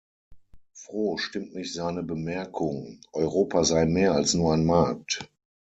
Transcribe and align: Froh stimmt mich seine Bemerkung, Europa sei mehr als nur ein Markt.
Froh 0.73 1.17
stimmt 1.17 1.53
mich 1.53 1.75
seine 1.75 2.01
Bemerkung, 2.01 2.99
Europa 3.13 3.63
sei 3.63 3.85
mehr 3.85 4.13
als 4.13 4.33
nur 4.33 4.51
ein 4.51 4.65
Markt. 4.65 5.29